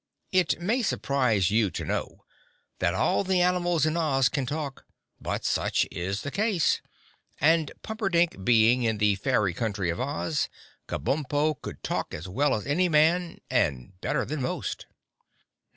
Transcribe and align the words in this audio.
It 0.31 0.59
may 0.59 0.81
surprise 0.81 1.51
you 1.51 1.69
to 1.69 1.85
know 1.85 2.25
that 2.79 2.95
all 2.95 3.23
the 3.23 3.39
animals 3.41 3.85
in 3.85 3.95
Oz 3.95 4.29
can 4.29 4.47
talk, 4.47 4.83
but 5.21 5.45
such 5.45 5.85
is 5.91 6.23
the 6.23 6.31
case, 6.31 6.81
and 7.39 7.71
Pumperdink 7.83 8.43
being 8.43 8.81
in 8.81 8.97
the 8.97 9.13
fairy 9.13 9.53
country 9.53 9.91
of 9.91 10.01
Oz, 10.01 10.49
Kabumpo 10.87 11.61
could 11.61 11.83
talk 11.83 12.15
as 12.15 12.27
well 12.27 12.55
as 12.55 12.65
any 12.65 12.89
man 12.89 13.41
and 13.47 14.01
better 14.01 14.25
than 14.25 14.41
most. 14.41 14.87